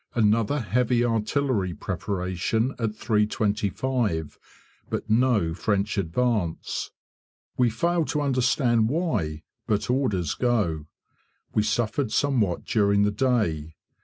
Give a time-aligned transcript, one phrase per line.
[0.15, 4.39] Another heavy artillery preparation at 3.25,
[4.89, 6.89] but no French advance.
[7.55, 10.87] We fail to understand why, but orders go.
[11.53, 13.75] We suffered somewhat during the day.